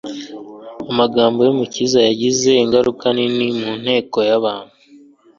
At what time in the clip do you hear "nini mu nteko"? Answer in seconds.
3.15-4.17